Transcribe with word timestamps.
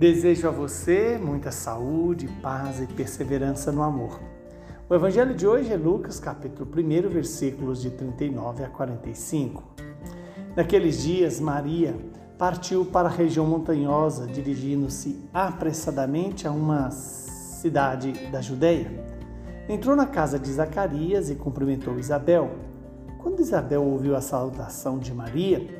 Desejo 0.00 0.48
a 0.48 0.50
você 0.50 1.18
muita 1.22 1.50
saúde, 1.50 2.26
paz 2.40 2.80
e 2.80 2.86
perseverança 2.86 3.70
no 3.70 3.82
amor. 3.82 4.18
O 4.88 4.94
evangelho 4.94 5.34
de 5.34 5.46
hoje 5.46 5.70
é 5.70 5.76
Lucas, 5.76 6.18
capítulo 6.18 6.66
1, 6.74 7.10
versículos 7.10 7.82
de 7.82 7.90
39 7.90 8.64
a 8.64 8.70
45. 8.70 9.62
Naqueles 10.56 11.02
dias, 11.02 11.38
Maria 11.38 11.94
partiu 12.38 12.86
para 12.86 13.08
a 13.08 13.12
região 13.12 13.44
montanhosa, 13.44 14.26
dirigindo-se 14.26 15.22
apressadamente 15.34 16.48
a 16.48 16.50
uma 16.50 16.90
cidade 16.90 18.12
da 18.28 18.40
Judéia. 18.40 18.90
Entrou 19.68 19.94
na 19.94 20.06
casa 20.06 20.38
de 20.38 20.50
Zacarias 20.50 21.28
e 21.28 21.34
cumprimentou 21.34 21.98
Isabel. 21.98 22.52
Quando 23.18 23.40
Isabel 23.40 23.84
ouviu 23.84 24.16
a 24.16 24.22
saudação 24.22 24.98
de 24.98 25.12
Maria, 25.12 25.79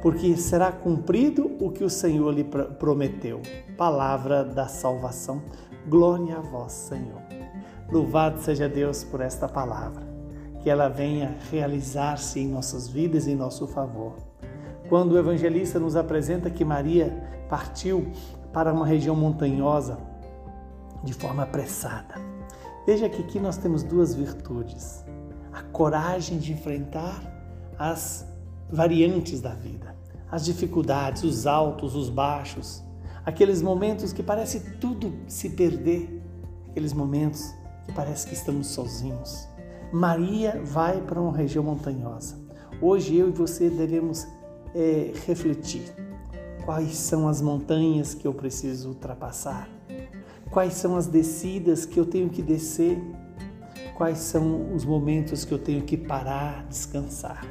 porque 0.00 0.36
será 0.36 0.70
cumprido 0.70 1.50
o 1.60 1.70
que 1.70 1.82
o 1.82 1.90
Senhor 1.90 2.32
lhe 2.32 2.44
prometeu. 2.44 3.40
Palavra 3.76 4.44
da 4.44 4.66
salvação. 4.66 5.42
Glória 5.88 6.36
a 6.36 6.40
vós, 6.40 6.72
Senhor. 6.72 7.22
Louvado 7.90 8.40
seja 8.40 8.68
Deus 8.68 9.02
por 9.02 9.20
esta 9.20 9.48
palavra, 9.48 10.06
que 10.60 10.68
ela 10.68 10.88
venha 10.88 11.36
realizar-se 11.50 12.38
em 12.38 12.48
nossas 12.48 12.86
vidas 12.86 13.26
em 13.26 13.34
nosso 13.34 13.66
favor. 13.66 14.16
Quando 14.88 15.12
o 15.12 15.18
evangelista 15.18 15.78
nos 15.78 15.96
apresenta 15.96 16.50
que 16.50 16.64
Maria 16.64 17.44
partiu 17.48 18.06
para 18.52 18.72
uma 18.72 18.86
região 18.86 19.16
montanhosa 19.16 19.98
de 21.02 21.12
forma 21.12 21.42
apressada. 21.42 22.14
Veja 22.86 23.08
que 23.08 23.22
aqui 23.22 23.38
nós 23.38 23.56
temos 23.56 23.82
duas 23.82 24.14
virtudes: 24.14 25.04
a 25.52 25.62
coragem 25.62 26.38
de 26.38 26.52
enfrentar 26.52 27.20
as 27.78 28.26
variantes 28.70 29.40
da 29.40 29.54
vida, 29.54 29.94
as 30.30 30.44
dificuldades, 30.44 31.22
os 31.22 31.46
altos, 31.46 31.94
os 31.94 32.10
baixos, 32.10 32.82
aqueles 33.24 33.62
momentos 33.62 34.12
que 34.12 34.22
parece 34.22 34.60
tudo 34.78 35.12
se 35.26 35.50
perder, 35.50 36.22
aqueles 36.68 36.92
momentos 36.92 37.54
que 37.86 37.92
parece 37.92 38.26
que 38.26 38.34
estamos 38.34 38.68
sozinhos. 38.68 39.48
Maria 39.92 40.60
vai 40.64 41.00
para 41.00 41.20
uma 41.20 41.34
região 41.34 41.64
montanhosa. 41.64 42.36
Hoje 42.80 43.16
eu 43.16 43.28
e 43.28 43.32
você 43.32 43.70
devemos 43.70 44.26
é, 44.74 45.12
refletir 45.26 45.82
quais 46.64 46.94
são 46.96 47.26
as 47.26 47.40
montanhas 47.40 48.12
que 48.12 48.26
eu 48.26 48.34
preciso 48.34 48.90
ultrapassar, 48.90 49.68
quais 50.50 50.74
são 50.74 50.96
as 50.96 51.06
descidas 51.06 51.86
que 51.86 51.98
eu 51.98 52.04
tenho 52.04 52.28
que 52.28 52.42
descer, 52.42 53.02
quais 53.96 54.18
são 54.18 54.74
os 54.74 54.84
momentos 54.84 55.44
que 55.44 55.52
eu 55.52 55.58
tenho 55.58 55.82
que 55.82 55.96
parar, 55.96 56.66
descansar. 56.68 57.44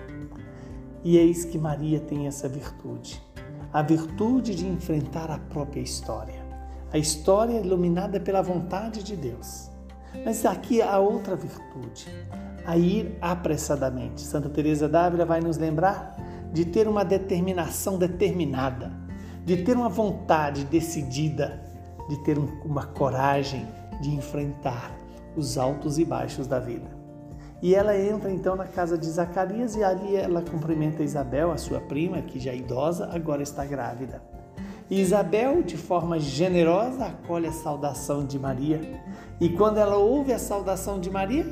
E 1.08 1.16
eis 1.16 1.46
que 1.46 1.58
Maria 1.58 2.02
tem 2.02 2.28
essa 2.28 2.50
virtude, 2.50 3.24
a 3.72 3.82
virtude 3.82 4.54
de 4.54 4.68
enfrentar 4.68 5.32
a 5.32 5.38
própria 5.38 5.80
história. 5.80 6.46
A 6.92 6.98
história 6.98 7.62
iluminada 7.62 8.20
pela 8.20 8.42
vontade 8.42 9.02
de 9.02 9.16
Deus. 9.16 9.72
Mas 10.26 10.46
aqui 10.46 10.82
há 10.82 11.00
outra 11.00 11.34
virtude, 11.38 12.08
a 12.66 12.76
ir 12.76 13.18
apressadamente. 13.22 14.20
Santa 14.20 14.50
Teresa 14.50 14.90
d'Ávila 14.90 15.24
vai 15.24 15.40
nos 15.40 15.56
lembrar 15.56 16.14
de 16.52 16.66
ter 16.66 16.90
uma 16.90 17.06
determinação 17.06 17.98
determinada, 17.98 18.92
de 19.46 19.64
ter 19.64 19.78
uma 19.78 19.88
vontade 19.88 20.66
decidida, 20.66 21.64
de 22.10 22.22
ter 22.26 22.38
uma 22.38 22.86
coragem 22.86 23.66
de 24.02 24.14
enfrentar 24.14 24.92
os 25.38 25.58
altos 25.58 25.98
e 26.00 26.04
baixos 26.04 26.48
da 26.48 26.60
vida. 26.60 26.97
E 27.62 27.74
ela 27.74 27.98
entra 27.98 28.32
então 28.32 28.56
na 28.56 28.66
casa 28.66 28.98
de 28.98 29.08
Zacarias 29.08 29.76
e 29.76 29.84
ali 29.84 30.16
ela 30.16 30.44
cumprimenta 30.44 31.04
Isabel, 31.04 31.52
a 31.52 31.58
sua 31.58 31.80
prima, 31.80 32.22
que 32.22 32.40
já 32.40 32.52
é 32.52 32.58
idosa, 32.58 33.10
agora 33.12 33.42
está 33.42 33.66
grávida. 33.66 34.22
E 34.90 35.02
Isabel, 35.02 35.64
de 35.64 35.76
forma 35.76 36.20
generosa, 36.20 37.06
acolhe 37.08 37.48
a 37.48 37.52
saudação 37.52 38.26
de 38.26 38.38
Maria. 38.40 38.80
E 39.40 39.50
quando 39.50 39.80
ela 39.80 39.98
ouve 39.98 40.32
a 40.32 40.40
saudação 40.40 41.00
de 41.00 41.10
Maria, 41.10 41.46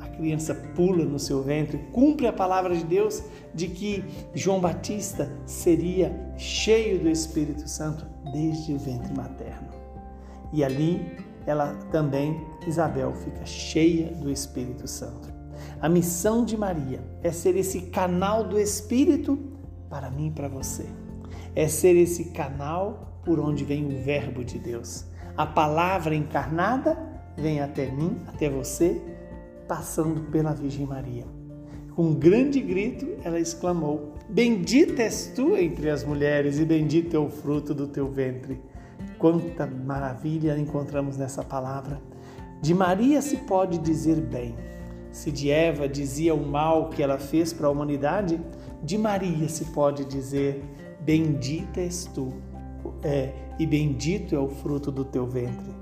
a 0.00 0.08
criança 0.08 0.54
pula 0.74 1.04
no 1.04 1.18
seu 1.18 1.42
ventre, 1.42 1.78
cumpre 1.92 2.26
a 2.26 2.32
palavra 2.32 2.76
de 2.76 2.84
Deus 2.84 3.22
de 3.54 3.68
que 3.68 4.04
João 4.34 4.60
Batista 4.60 5.30
seria 5.46 6.12
cheio 6.36 6.98
do 6.98 7.08
Espírito 7.08 7.68
Santo 7.68 8.04
desde 8.32 8.74
o 8.74 8.78
ventre 8.78 9.14
materno. 9.14 9.68
E 10.52 10.62
ali 10.62 11.16
ela 11.46 11.74
também, 11.90 12.40
Isabel, 12.66 13.12
fica 13.14 13.46
cheia 13.46 14.12
do 14.14 14.30
Espírito 14.30 14.86
Santo. 14.86 15.32
A 15.80 15.88
missão 15.88 16.44
de 16.44 16.56
Maria 16.56 17.00
é 17.22 17.30
ser 17.30 17.56
esse 17.56 17.82
canal 17.82 18.44
do 18.44 18.58
Espírito 18.58 19.38
para 19.88 20.10
mim 20.10 20.28
e 20.28 20.30
para 20.30 20.48
você. 20.48 20.86
É 21.54 21.68
ser 21.68 21.96
esse 21.96 22.26
canal 22.26 23.20
por 23.24 23.38
onde 23.38 23.64
vem 23.64 23.86
o 23.86 24.02
Verbo 24.02 24.44
de 24.44 24.58
Deus. 24.58 25.04
A 25.36 25.46
palavra 25.46 26.14
encarnada 26.14 26.98
vem 27.36 27.60
até 27.60 27.90
mim, 27.90 28.18
até 28.26 28.48
você, 28.48 29.00
passando 29.66 30.30
pela 30.30 30.52
Virgem 30.52 30.86
Maria. 30.86 31.24
Com 31.94 32.06
um 32.06 32.14
grande 32.14 32.60
grito, 32.60 33.06
ela 33.22 33.38
exclamou: 33.38 34.14
Bendita 34.28 35.02
és 35.02 35.32
tu 35.34 35.56
entre 35.56 35.90
as 35.90 36.04
mulheres, 36.04 36.58
e 36.58 36.64
bendito 36.64 37.14
é 37.14 37.18
o 37.18 37.28
fruto 37.28 37.72
do 37.72 37.86
teu 37.86 38.08
ventre. 38.08 38.60
Quanta 39.18 39.66
maravilha 39.66 40.58
encontramos 40.58 41.16
nessa 41.16 41.42
palavra. 41.42 42.00
De 42.60 42.74
Maria 42.74 43.22
se 43.22 43.36
pode 43.38 43.78
dizer 43.78 44.20
bem. 44.20 44.56
Se 45.14 45.30
de 45.30 45.48
Eva 45.48 45.88
dizia 45.88 46.34
o 46.34 46.44
mal 46.44 46.90
que 46.90 47.00
ela 47.00 47.18
fez 47.18 47.52
para 47.52 47.68
a 47.68 47.70
humanidade, 47.70 48.40
de 48.82 48.98
Maria 48.98 49.48
se 49.48 49.66
pode 49.66 50.04
dizer: 50.04 50.60
Bendita 51.02 51.80
és 51.80 52.04
tu, 52.06 52.32
é, 53.00 53.32
e 53.56 53.64
bendito 53.64 54.34
é 54.34 54.38
o 54.40 54.48
fruto 54.48 54.90
do 54.90 55.04
teu 55.04 55.24
ventre. 55.24 55.72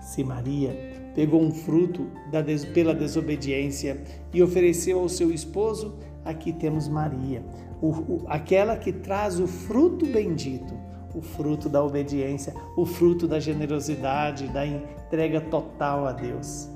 Se 0.00 0.22
Maria 0.22 0.70
pegou 1.16 1.42
um 1.42 1.50
fruto 1.50 2.06
da, 2.30 2.44
pela 2.72 2.94
desobediência 2.94 4.00
e 4.32 4.40
ofereceu 4.40 5.00
ao 5.00 5.08
seu 5.08 5.32
esposo, 5.32 5.98
aqui 6.24 6.52
temos 6.52 6.86
Maria, 6.86 7.42
o, 7.82 7.88
o, 7.88 8.24
aquela 8.28 8.76
que 8.76 8.92
traz 8.92 9.40
o 9.40 9.48
fruto 9.48 10.06
bendito, 10.06 10.72
o 11.12 11.20
fruto 11.20 11.68
da 11.68 11.82
obediência, 11.82 12.54
o 12.76 12.86
fruto 12.86 13.26
da 13.26 13.40
generosidade, 13.40 14.46
da 14.46 14.64
entrega 14.64 15.40
total 15.40 16.06
a 16.06 16.12
Deus. 16.12 16.70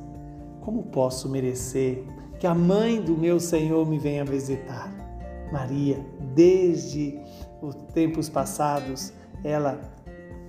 Como 0.65 0.85
posso 0.85 1.29
merecer 1.29 2.03
que 2.41 2.47
a 2.47 2.55
mãe 2.55 3.01
do 3.01 3.17
meu 3.17 3.39
Senhor 3.39 3.87
me 3.87 3.99
venha 3.99 4.25
visitar? 4.25 4.91
Maria, 5.53 6.05
desde 6.35 7.21
os 7.61 7.75
tempos 7.93 8.31
passados, 8.31 9.13
ela 9.45 9.79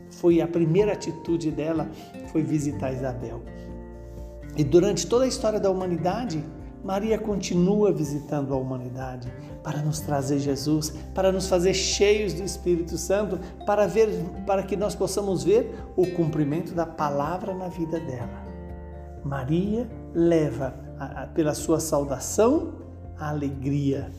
foi 0.09 0.39
a 0.39 0.47
primeira 0.47 0.93
atitude 0.93 1.51
dela 1.51 1.89
foi 2.31 2.41
visitar 2.41 2.93
Isabel. 2.93 3.41
E 4.55 4.63
durante 4.63 5.05
toda 5.05 5.25
a 5.25 5.27
história 5.27 5.59
da 5.59 5.69
humanidade, 5.69 6.41
Maria 6.81 7.17
continua 7.17 7.91
visitando 7.91 8.53
a 8.53 8.57
humanidade 8.57 9.31
para 9.61 9.81
nos 9.81 9.99
trazer 9.99 10.39
Jesus, 10.39 10.93
para 11.13 11.29
nos 11.29 11.49
fazer 11.49 11.73
cheios 11.73 12.33
do 12.33 12.43
Espírito 12.43 12.97
Santo, 12.97 13.37
para 13.65 13.85
ver, 13.85 14.07
para 14.45 14.63
que 14.63 14.77
nós 14.77 14.95
possamos 14.95 15.43
ver 15.43 15.75
o 15.97 16.07
cumprimento 16.07 16.73
da 16.73 16.85
palavra 16.85 17.53
na 17.53 17.67
vida 17.67 17.99
dela. 17.99 18.45
Maria 19.25 19.89
leva, 20.15 20.73
a, 20.97 21.23
a, 21.23 21.27
pela 21.27 21.53
sua 21.53 21.79
saudação, 21.79 22.75
a 23.19 23.29
alegria, 23.29 24.09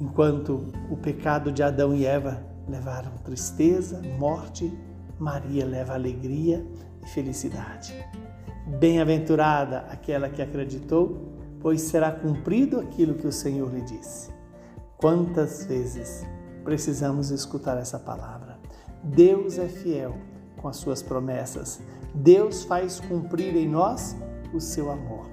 enquanto 0.00 0.72
o 0.88 0.96
pecado 0.96 1.50
de 1.50 1.62
Adão 1.62 1.94
e 1.94 2.06
Eva 2.06 2.40
levaram 2.68 3.12
tristeza, 3.24 4.00
morte, 4.18 4.72
Maria 5.18 5.66
leva 5.66 5.94
alegria 5.94 6.64
e 7.02 7.08
felicidade. 7.08 7.94
Bem-aventurada 8.78 9.80
aquela 9.90 10.28
que 10.28 10.40
acreditou, 10.40 11.32
pois 11.60 11.82
será 11.82 12.10
cumprido 12.12 12.80
aquilo 12.80 13.14
que 13.14 13.26
o 13.26 13.32
Senhor 13.32 13.72
lhe 13.72 13.82
disse. 13.82 14.32
Quantas 14.96 15.66
vezes 15.66 16.24
precisamos 16.62 17.30
escutar 17.30 17.76
essa 17.78 17.98
palavra? 17.98 18.58
Deus 19.02 19.58
é 19.58 19.68
fiel 19.68 20.14
com 20.56 20.68
as 20.68 20.76
suas 20.76 21.02
promessas. 21.02 21.80
Deus 22.14 22.64
faz 22.64 23.00
cumprir 23.00 23.54
em 23.54 23.68
nós 23.68 24.16
o 24.54 24.60
seu 24.60 24.90
amor. 24.90 25.26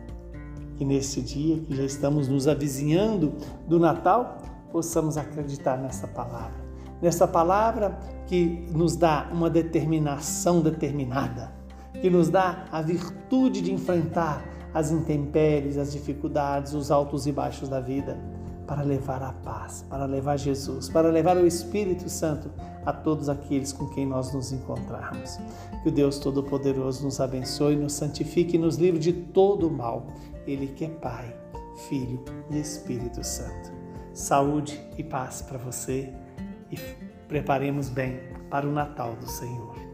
Que 0.75 0.83
neste 0.83 1.21
dia 1.21 1.59
que 1.59 1.75
já 1.75 1.83
estamos 1.83 2.27
nos 2.27 2.47
avizinhando 2.47 3.33
do 3.67 3.79
Natal, 3.79 4.41
possamos 4.71 5.17
acreditar 5.17 5.77
nessa 5.77 6.07
palavra. 6.07 6.59
Nessa 7.01 7.27
palavra 7.27 7.97
que 8.27 8.67
nos 8.71 8.95
dá 8.95 9.29
uma 9.31 9.49
determinação 9.49 10.61
determinada, 10.61 11.51
que 11.99 12.09
nos 12.09 12.29
dá 12.29 12.65
a 12.71 12.81
virtude 12.81 13.61
de 13.61 13.71
enfrentar 13.71 14.43
as 14.73 14.91
intempéries, 14.91 15.77
as 15.77 15.91
dificuldades, 15.91 16.73
os 16.73 16.91
altos 16.91 17.27
e 17.27 17.31
baixos 17.31 17.67
da 17.67 17.79
vida, 17.79 18.17
para 18.71 18.83
levar 18.83 19.21
a 19.21 19.33
paz, 19.33 19.85
para 19.89 20.05
levar 20.05 20.37
Jesus, 20.37 20.87
para 20.87 21.09
levar 21.09 21.35
o 21.35 21.45
Espírito 21.45 22.07
Santo 22.07 22.49
a 22.85 22.93
todos 22.93 23.27
aqueles 23.27 23.73
com 23.73 23.89
quem 23.89 24.05
nós 24.05 24.33
nos 24.33 24.53
encontrarmos. 24.53 25.37
Que 25.83 25.89
o 25.89 25.91
Deus 25.91 26.17
Todo-Poderoso 26.19 27.03
nos 27.03 27.19
abençoe, 27.19 27.75
nos 27.75 27.91
santifique 27.91 28.55
e 28.55 28.57
nos 28.57 28.77
livre 28.77 28.97
de 28.97 29.11
todo 29.11 29.67
o 29.67 29.69
mal. 29.69 30.07
Ele 30.47 30.67
que 30.67 30.85
é 30.85 30.87
Pai, 30.87 31.35
Filho 31.89 32.23
e 32.49 32.61
Espírito 32.61 33.21
Santo. 33.25 33.73
Saúde 34.13 34.81
e 34.97 35.03
paz 35.03 35.41
para 35.41 35.57
você 35.57 36.09
e 36.71 36.77
preparemos 37.27 37.89
bem 37.89 38.21
para 38.49 38.65
o 38.65 38.71
Natal 38.71 39.17
do 39.17 39.29
Senhor. 39.29 39.90